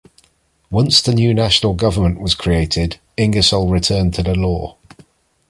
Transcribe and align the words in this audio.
Once 0.71 0.99
the 0.99 1.13
new 1.13 1.31
national 1.31 1.75
government 1.75 2.19
was 2.19 2.33
created, 2.33 2.97
Ingersoll 3.17 3.69
returned 3.69 4.15
to 4.15 4.23
the 4.23 4.33
law. 4.33 4.75